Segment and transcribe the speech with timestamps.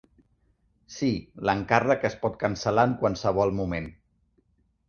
[0.95, 1.09] Sí,
[1.49, 3.93] l'encàrrec es pot cancel·lar en qualsevol moment.